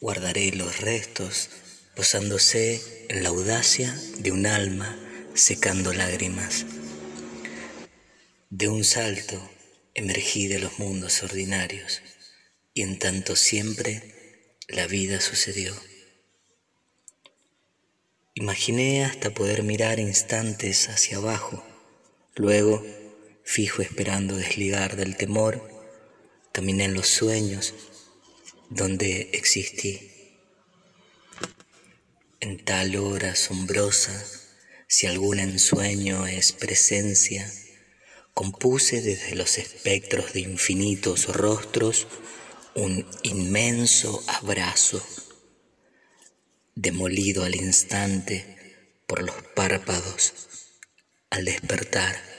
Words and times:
guardaré 0.00 0.52
los 0.52 0.80
restos 0.80 1.50
posándose 1.96 3.06
en 3.08 3.22
la 3.22 3.28
audacia 3.28 3.96
de 4.18 4.32
un 4.32 4.46
alma 4.46 4.98
secando 5.34 5.92
lágrimas. 5.92 6.66
De 8.50 8.68
un 8.68 8.84
salto 8.84 9.40
emergí 9.94 10.48
de 10.48 10.58
los 10.58 10.78
mundos 10.78 11.22
ordinarios 11.22 12.02
y 12.74 12.82
en 12.82 12.98
tanto 12.98 13.36
siempre 13.36 14.56
la 14.68 14.86
vida 14.86 15.20
sucedió. 15.20 15.74
Imaginé 18.34 19.04
hasta 19.04 19.32
poder 19.32 19.62
mirar 19.62 20.00
instantes 20.00 20.88
hacia 20.88 21.18
abajo, 21.18 21.64
luego, 22.34 22.84
fijo 23.44 23.82
esperando 23.82 24.36
desligar 24.36 24.96
del 24.96 25.16
temor, 25.16 25.70
caminé 26.50 26.84
en 26.84 26.94
los 26.94 27.06
sueños 27.06 27.74
donde 28.70 29.30
existí. 29.32 30.10
En 32.40 32.64
tal 32.64 32.96
hora 32.96 33.32
asombrosa, 33.32 34.24
si 34.88 35.06
algún 35.06 35.40
ensueño 35.40 36.26
es 36.26 36.52
presencia, 36.52 37.50
compuse 38.34 39.00
desde 39.00 39.34
los 39.34 39.58
espectros 39.58 40.32
de 40.32 40.40
infinitos 40.40 41.26
rostros 41.28 42.06
un 42.74 43.06
inmenso 43.22 44.22
abrazo, 44.26 45.06
demolido 46.74 47.44
al 47.44 47.54
instante 47.54 48.98
por 49.06 49.22
los 49.22 49.36
párpados 49.54 50.34
al 51.30 51.44
despertar. 51.44 52.33